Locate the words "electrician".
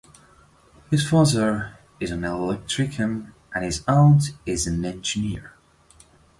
2.23-3.35